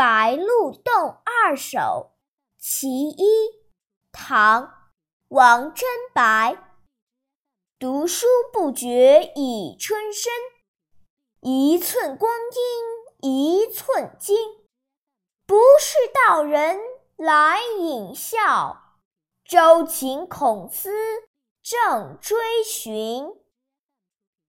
[0.00, 2.12] 白鹿洞二首
[2.56, 3.26] 其一
[4.10, 4.88] 唐
[5.28, 6.56] 王贞白。
[7.78, 10.32] 读书不觉已春深
[11.42, 12.32] 一寸光
[13.20, 14.38] 阴一寸金。
[15.44, 16.80] 不是道人
[17.18, 18.96] 来引笑
[19.44, 20.90] 周秦孔思
[21.62, 23.34] 正追寻。